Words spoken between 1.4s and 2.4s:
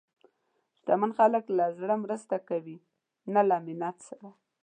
له زړه مرسته